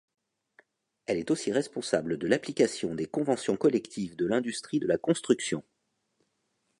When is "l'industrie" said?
4.25-4.79